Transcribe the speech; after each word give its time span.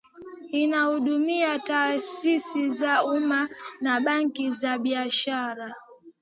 inahudumia 0.51 1.59
taasisi 1.59 2.71
za 2.71 3.05
umma 3.05 3.49
na 3.81 3.99
benki 4.01 4.51
za 4.53 4.77
biashara 4.77 5.75